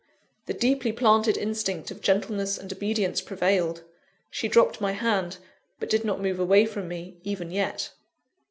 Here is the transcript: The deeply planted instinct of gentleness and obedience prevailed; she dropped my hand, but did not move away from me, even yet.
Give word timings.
The 0.47 0.55
deeply 0.55 0.91
planted 0.93 1.37
instinct 1.37 1.91
of 1.91 2.01
gentleness 2.01 2.57
and 2.57 2.73
obedience 2.73 3.21
prevailed; 3.21 3.83
she 4.31 4.47
dropped 4.47 4.81
my 4.81 4.93
hand, 4.93 5.37
but 5.79 5.91
did 5.91 6.03
not 6.03 6.19
move 6.19 6.39
away 6.39 6.65
from 6.65 6.87
me, 6.87 7.17
even 7.23 7.51
yet. 7.51 7.91